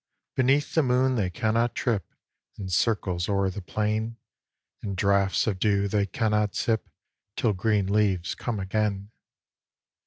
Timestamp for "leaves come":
7.85-8.59